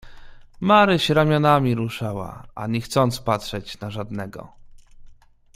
"Maryś 0.61 1.09
ramionami 1.09 1.75
ruszała, 1.75 2.47
ani 2.55 2.81
chcąc 2.81 3.19
patrzeć 3.19 3.79
na 3.79 3.89
żadnego." 3.91 4.53